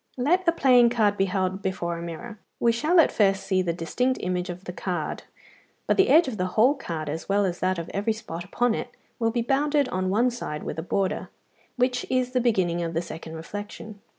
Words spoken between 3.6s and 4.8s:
the distinct image of the